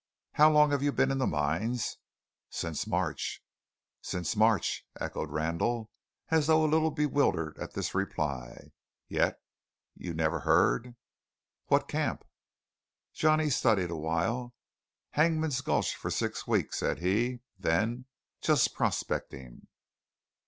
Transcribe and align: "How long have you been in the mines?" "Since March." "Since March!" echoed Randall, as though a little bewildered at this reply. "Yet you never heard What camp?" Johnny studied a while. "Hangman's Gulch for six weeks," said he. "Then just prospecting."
"How 0.31 0.49
long 0.49 0.71
have 0.71 0.81
you 0.81 0.91
been 0.91 1.11
in 1.11 1.19
the 1.19 1.27
mines?" 1.27 1.97
"Since 2.49 2.87
March." 2.87 3.39
"Since 4.01 4.35
March!" 4.35 4.83
echoed 4.99 5.29
Randall, 5.29 5.91
as 6.29 6.47
though 6.47 6.65
a 6.65 6.65
little 6.65 6.89
bewildered 6.89 7.55
at 7.59 7.73
this 7.75 7.93
reply. 7.93 8.71
"Yet 9.07 9.39
you 9.93 10.15
never 10.15 10.39
heard 10.39 10.95
What 11.67 11.87
camp?" 11.87 12.25
Johnny 13.13 13.51
studied 13.51 13.91
a 13.91 13.95
while. 13.95 14.55
"Hangman's 15.11 15.61
Gulch 15.61 15.95
for 15.95 16.09
six 16.09 16.47
weeks," 16.47 16.79
said 16.79 16.97
he. 16.97 17.41
"Then 17.59 18.05
just 18.41 18.73
prospecting." 18.73 19.67